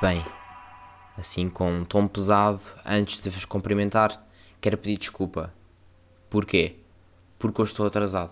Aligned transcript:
Bem, 0.00 0.24
assim 1.16 1.48
com 1.48 1.78
um 1.78 1.84
tom 1.84 2.06
pesado, 2.06 2.60
antes 2.86 3.18
de 3.18 3.28
vos 3.30 3.44
cumprimentar, 3.44 4.24
quero 4.60 4.78
pedir 4.78 4.96
desculpa. 4.96 5.52
Porquê? 6.30 6.76
Porque 7.36 7.60
eu 7.60 7.64
estou 7.64 7.84
atrasado. 7.84 8.30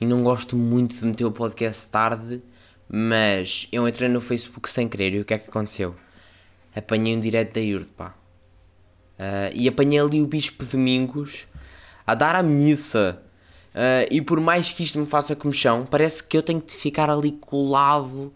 E 0.00 0.04
não 0.04 0.24
gosto 0.24 0.56
muito 0.56 0.96
de 0.96 1.04
meter 1.04 1.24
o 1.24 1.30
podcast 1.30 1.88
tarde, 1.88 2.42
mas 2.88 3.68
eu 3.70 3.86
entrei 3.86 4.08
no 4.08 4.20
Facebook 4.20 4.68
sem 4.68 4.88
querer 4.88 5.14
e 5.14 5.20
o 5.20 5.24
que 5.24 5.34
é 5.34 5.38
que 5.38 5.48
aconteceu? 5.48 5.94
Apanhei 6.74 7.16
um 7.16 7.20
direto 7.20 7.54
da 7.54 7.60
IURD, 7.60 7.90
pá. 7.96 8.16
Uh, 9.16 9.54
e 9.54 9.68
apanhei 9.68 10.00
ali 10.00 10.20
o 10.20 10.26
Bispo 10.26 10.64
Domingos 10.64 11.46
a 12.04 12.12
dar 12.12 12.34
a 12.34 12.42
missa. 12.42 13.22
Uh, 13.72 14.10
e 14.10 14.20
por 14.20 14.40
mais 14.40 14.72
que 14.72 14.82
isto 14.82 14.98
me 14.98 15.06
faça 15.06 15.36
comichão, 15.36 15.86
parece 15.86 16.24
que 16.24 16.36
eu 16.36 16.42
tenho 16.42 16.60
de 16.60 16.72
ficar 16.72 17.08
ali 17.08 17.30
colado, 17.30 18.34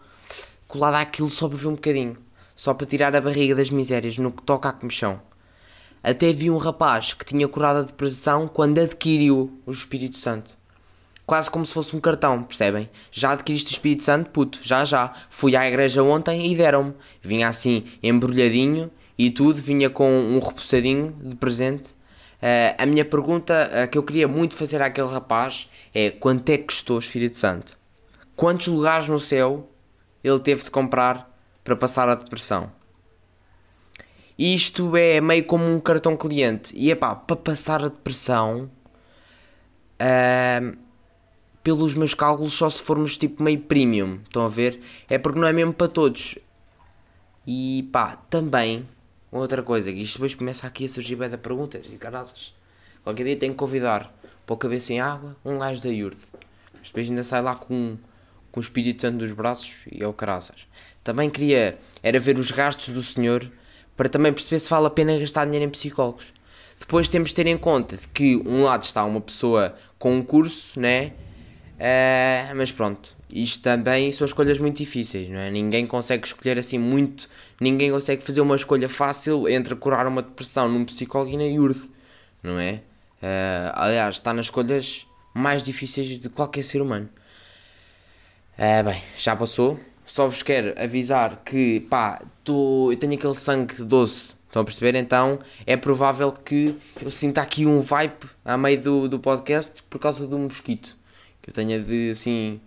colado 0.68 0.94
àquilo 0.94 1.28
só 1.28 1.48
para 1.48 1.58
ver 1.58 1.66
um 1.66 1.74
bocadinho 1.74 2.16
só 2.56 2.74
para 2.74 2.86
tirar 2.86 3.14
a 3.14 3.20
barriga 3.20 3.54
das 3.54 3.70
misérias 3.70 4.18
no 4.18 4.32
que 4.32 4.42
toca 4.42 4.68
à 4.68 4.72
comichão. 4.72 5.20
Até 6.02 6.32
vi 6.32 6.50
um 6.50 6.56
rapaz 6.56 7.14
que 7.14 7.24
tinha 7.24 7.46
curado 7.46 7.78
a 7.78 7.82
depressão 7.82 8.48
quando 8.48 8.78
adquiriu 8.78 9.60
o 9.64 9.70
Espírito 9.70 10.16
Santo. 10.16 10.56
Quase 11.24 11.48
como 11.48 11.64
se 11.64 11.72
fosse 11.72 11.94
um 11.94 12.00
cartão, 12.00 12.42
percebem? 12.42 12.90
Já 13.12 13.32
adquiriste 13.32 13.70
o 13.70 13.74
Espírito 13.74 14.02
Santo? 14.02 14.30
Puto, 14.30 14.58
já 14.62 14.84
já. 14.84 15.14
Fui 15.30 15.54
à 15.54 15.66
igreja 15.66 16.02
ontem 16.02 16.50
e 16.50 16.56
deram-me. 16.56 16.92
Vinha 17.22 17.48
assim, 17.48 17.84
embrulhadinho 18.02 18.90
e 19.16 19.30
tudo, 19.30 19.60
vinha 19.60 19.88
com 19.88 20.10
um 20.10 20.40
repousadinho 20.40 21.16
de 21.22 21.36
presente. 21.36 21.90
Uh, 22.42 22.74
a 22.76 22.86
minha 22.86 23.04
pergunta 23.04 23.70
uh, 23.70 23.88
que 23.88 23.96
eu 23.96 24.02
queria 24.02 24.26
muito 24.26 24.56
fazer 24.56 24.82
àquele 24.82 25.06
rapaz 25.06 25.70
é 25.94 26.10
quanto 26.10 26.50
é 26.50 26.58
que 26.58 26.64
custou 26.64 26.96
o 26.96 26.98
Espírito 26.98 27.38
Santo? 27.38 27.78
Quantos 28.34 28.66
lugares 28.66 29.06
no 29.06 29.20
céu 29.20 29.70
ele 30.24 30.40
teve 30.40 30.64
de 30.64 30.70
comprar 30.72 31.31
para 31.64 31.76
passar 31.76 32.08
a 32.08 32.14
depressão. 32.14 32.70
Isto 34.38 34.96
é 34.96 35.20
meio 35.20 35.44
como 35.44 35.64
um 35.64 35.78
cartão 35.78 36.16
cliente. 36.16 36.76
E 36.76 36.90
é 36.90 36.94
pá, 36.94 37.14
para 37.14 37.36
passar 37.36 37.84
a 37.84 37.88
depressão, 37.88 38.70
uh, 40.00 40.76
pelos 41.62 41.94
meus 41.94 42.14
cálculos, 42.14 42.52
só 42.52 42.68
se 42.68 42.82
formos 42.82 43.16
tipo 43.16 43.42
meio 43.42 43.60
premium. 43.60 44.20
Estão 44.24 44.44
a 44.44 44.48
ver? 44.48 44.80
É 45.08 45.18
porque 45.18 45.38
não 45.38 45.46
é 45.46 45.52
mesmo 45.52 45.72
para 45.72 45.88
todos. 45.88 46.38
E 47.46 47.88
pá, 47.92 48.16
também, 48.16 48.88
outra 49.30 49.62
coisa, 49.62 49.92
que 49.92 50.02
isto 50.02 50.14
depois 50.14 50.34
começa 50.34 50.66
aqui 50.66 50.84
a 50.86 50.88
surgir 50.88 51.16
bem 51.16 51.28
da 51.28 51.38
perguntas 51.38 51.86
e 51.90 51.96
caraças. 51.96 52.54
Qualquer 53.02 53.24
dia 53.24 53.36
tenho 53.36 53.52
que 53.52 53.58
convidar 53.58 54.12
para 54.46 54.54
o 54.54 54.56
cabeça 54.56 54.92
em 54.92 55.00
água 55.00 55.36
um 55.44 55.58
gajo 55.58 55.82
da 55.82 55.88
IURD. 55.88 56.18
Mas 56.74 56.86
depois 56.88 57.08
ainda 57.08 57.22
sai 57.22 57.42
lá 57.42 57.54
com, 57.54 57.96
com 58.52 58.60
o 58.60 58.62
espírito 58.62 59.02
santo 59.02 59.18
dos 59.18 59.32
braços 59.32 59.72
e 59.90 60.02
é 60.02 60.06
o 60.06 60.12
caraças. 60.12 60.66
Também 61.02 61.28
queria 61.28 61.78
era 62.02 62.18
ver 62.20 62.38
os 62.38 62.50
gastos 62.50 62.90
do 62.90 63.02
senhor 63.02 63.50
para 63.96 64.08
também 64.08 64.32
perceber 64.32 64.60
se 64.60 64.70
vale 64.70 64.86
a 64.86 64.90
pena 64.90 65.18
gastar 65.18 65.46
dinheiro 65.46 65.64
em 65.64 65.70
psicólogos. 65.70 66.32
Depois 66.78 67.08
temos 67.08 67.30
de 67.30 67.36
ter 67.36 67.46
em 67.46 67.56
conta 67.56 67.98
que 68.12 68.36
um 68.36 68.64
lado 68.64 68.84
está 68.84 69.04
uma 69.04 69.20
pessoa 69.20 69.74
com 69.98 70.14
um 70.14 70.22
curso, 70.22 70.78
né? 70.78 71.12
Uh, 71.78 72.54
mas 72.54 72.70
pronto, 72.70 73.16
isto 73.32 73.62
também 73.62 74.12
são 74.12 74.24
escolhas 74.24 74.58
muito 74.58 74.78
difíceis, 74.78 75.28
não 75.28 75.38
é? 75.38 75.50
Ninguém 75.50 75.86
consegue 75.86 76.26
escolher 76.26 76.58
assim 76.58 76.78
muito, 76.78 77.28
ninguém 77.60 77.90
consegue 77.90 78.22
fazer 78.22 78.40
uma 78.40 78.56
escolha 78.56 78.88
fácil 78.88 79.48
entre 79.48 79.74
curar 79.74 80.06
uma 80.06 80.22
depressão 80.22 80.68
num 80.68 80.84
psicólogo 80.84 81.32
e 81.32 81.36
na 81.36 81.44
IURD, 81.44 81.80
não 82.42 82.58
é? 82.58 82.82
Uh, 83.22 83.72
aliás, 83.74 84.16
está 84.16 84.32
nas 84.34 84.46
escolhas 84.46 85.06
mais 85.32 85.62
difíceis 85.62 86.18
de 86.18 86.28
qualquer 86.28 86.62
ser 86.62 86.82
humano. 86.82 87.08
Uh, 88.62 88.84
bem, 88.84 89.02
já 89.18 89.34
passou, 89.34 89.80
só 90.06 90.28
vos 90.28 90.40
quero 90.40 90.72
avisar 90.80 91.42
que, 91.44 91.80
pá, 91.80 92.22
tô, 92.44 92.92
eu 92.92 92.96
tenho 92.96 93.14
aquele 93.14 93.34
sangue 93.34 93.74
doce, 93.82 94.36
estão 94.46 94.62
a 94.62 94.64
perceber? 94.64 94.96
Então 94.96 95.40
é 95.66 95.76
provável 95.76 96.30
que 96.30 96.78
eu 97.02 97.10
sinta 97.10 97.42
aqui 97.42 97.66
um 97.66 97.80
vibe 97.80 98.30
a 98.44 98.56
meio 98.56 98.80
do, 98.80 99.08
do 99.08 99.18
podcast 99.18 99.82
por 99.90 99.98
causa 99.98 100.28
do 100.28 100.38
mosquito. 100.38 100.96
Que 101.42 101.50
eu 101.50 101.54
tenha 101.54 101.80
de, 101.80 102.10
assim, 102.10 102.60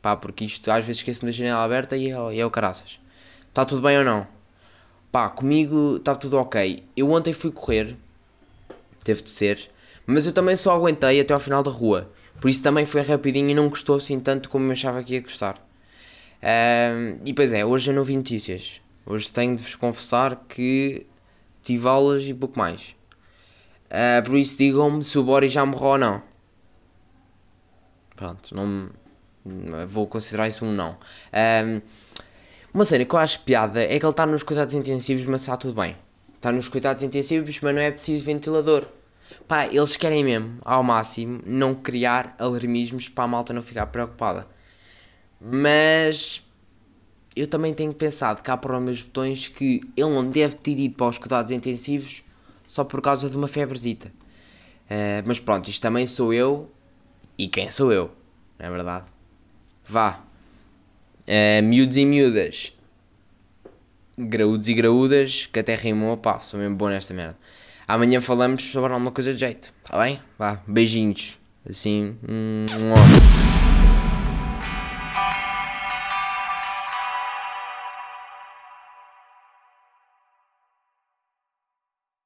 pá, 0.00 0.16
porque 0.16 0.46
isto 0.46 0.70
às 0.70 0.86
vezes 0.86 1.00
esqueço-me 1.00 1.30
da 1.30 1.36
janela 1.36 1.62
aberta 1.62 1.98
e 1.98 2.10
é, 2.10 2.38
é 2.38 2.46
o 2.46 2.50
caraças. 2.50 2.98
Está 3.46 3.66
tudo 3.66 3.82
bem 3.82 3.98
ou 3.98 4.04
não? 4.04 4.26
Pá, 5.10 5.28
comigo 5.28 5.96
está 5.98 6.14
tudo 6.14 6.38
ok. 6.38 6.82
Eu 6.96 7.10
ontem 7.10 7.34
fui 7.34 7.50
correr, 7.52 7.94
teve 9.04 9.20
de 9.20 9.28
ser, 9.28 9.70
mas 10.06 10.24
eu 10.24 10.32
também 10.32 10.56
só 10.56 10.74
aguentei 10.74 11.20
até 11.20 11.34
ao 11.34 11.40
final 11.40 11.62
da 11.62 11.70
rua. 11.70 12.10
Por 12.40 12.50
isso 12.50 12.62
também 12.62 12.84
foi 12.84 13.02
rapidinho 13.02 13.50
e 13.50 13.54
não 13.54 13.68
gostou 13.68 13.96
assim 13.96 14.18
tanto 14.18 14.48
como 14.48 14.66
eu 14.66 14.72
achava 14.72 15.02
que 15.02 15.14
ia 15.14 15.20
gostar. 15.20 15.64
Um, 16.42 17.20
e 17.24 17.32
pois 17.32 17.52
é, 17.52 17.64
hoje 17.64 17.90
eu 17.90 17.94
não 17.94 18.04
vi 18.04 18.16
notícias. 18.16 18.80
Hoje 19.06 19.30
tenho 19.30 19.54
de 19.54 19.62
vos 19.62 19.74
confessar 19.74 20.44
que 20.48 21.06
tive 21.62 21.86
aulas 21.88 22.22
e 22.22 22.34
pouco 22.34 22.58
mais. 22.58 22.96
Uh, 23.86 24.24
por 24.24 24.36
isso 24.36 24.58
digam-me 24.58 25.04
se 25.04 25.18
o 25.18 25.24
Boris 25.24 25.52
já 25.52 25.64
morreu 25.64 25.88
ou 25.88 25.98
não. 25.98 26.22
Pronto, 28.16 28.54
não 28.54 28.90
vou 29.88 30.06
considerar 30.06 30.48
isso 30.48 30.64
um 30.64 30.72
não. 30.72 30.96
Um, 31.32 31.80
uma 32.72 32.84
cena 32.84 33.04
que 33.04 33.14
eu 33.14 33.18
acho 33.18 33.40
piada 33.40 33.82
é 33.82 33.98
que 33.98 34.04
ele 34.04 34.10
está 34.10 34.24
nos 34.24 34.42
cuidados 34.42 34.74
intensivos, 34.74 35.24
mas 35.26 35.42
está 35.42 35.56
tudo 35.56 35.80
bem. 35.80 35.96
Está 36.34 36.50
nos 36.50 36.68
cuidados 36.68 37.02
intensivos, 37.02 37.60
mas 37.60 37.74
não 37.74 37.82
é 37.82 37.90
preciso 37.90 38.24
ventilador. 38.24 38.86
Pá, 39.48 39.66
eles 39.66 39.96
querem 39.96 40.24
mesmo, 40.24 40.58
ao 40.64 40.82
máximo, 40.82 41.40
não 41.44 41.74
criar 41.74 42.34
alarmismos 42.38 43.08
para 43.08 43.24
a 43.24 43.28
malta 43.28 43.52
não 43.52 43.62
ficar 43.62 43.86
preocupada. 43.86 44.46
Mas 45.40 46.42
eu 47.34 47.46
também 47.46 47.72
tenho 47.74 47.92
pensado 47.92 48.42
cá 48.42 48.56
para 48.56 48.76
os 48.76 48.82
meus 48.82 49.02
botões 49.02 49.48
que 49.48 49.80
ele 49.96 50.10
não 50.10 50.30
deve 50.30 50.56
ter 50.56 50.78
ido 50.78 50.94
para 50.94 51.08
os 51.08 51.18
cuidados 51.18 51.50
intensivos 51.50 52.22
só 52.68 52.84
por 52.84 53.02
causa 53.02 53.28
de 53.28 53.36
uma 53.36 53.48
febrezita. 53.48 54.08
Uh, 54.08 55.22
mas 55.24 55.40
pronto, 55.40 55.68
isto 55.68 55.80
também 55.80 56.06
sou 56.06 56.32
eu 56.32 56.70
e 57.38 57.48
quem 57.48 57.70
sou 57.70 57.92
eu, 57.92 58.10
não 58.58 58.66
é 58.66 58.70
verdade? 58.70 59.06
Vá. 59.86 60.22
Uh, 61.26 61.62
miúdos 61.62 61.96
e 61.96 62.04
miúdas. 62.04 62.72
Graúdos 64.18 64.68
e 64.68 64.74
graúdas, 64.74 65.46
que 65.46 65.58
até 65.58 65.74
rimou, 65.74 66.16
pá, 66.16 66.40
sou 66.40 66.60
mesmo 66.60 66.76
bom 66.76 66.88
nesta 66.88 67.14
merda. 67.14 67.38
Amanhã 67.92 68.22
falamos 68.22 68.62
sobre 68.70 68.90
alguma 68.90 69.10
coisa 69.10 69.34
de 69.34 69.40
jeito, 69.40 69.70
tá 69.84 70.02
bem? 70.02 70.18
Vá, 70.38 70.62
beijinhos. 70.66 71.36
Assim, 71.68 72.16
um... 72.26 72.64